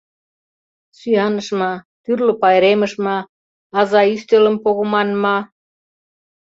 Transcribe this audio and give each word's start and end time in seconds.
Сӱаныш 0.97 1.47
ма, 1.59 1.71
тӱрлӧ 2.03 2.33
пайремыш 2.41 2.93
ма, 3.05 3.17
аза 3.79 4.01
ӱстелым 4.15 4.55
погымын! 4.63 5.09
ма... 5.23 5.37